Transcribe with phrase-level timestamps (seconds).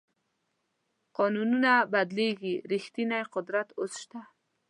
[1.17, 4.19] قانونونه بدلېږي ریښتینی قدرت اوس شته.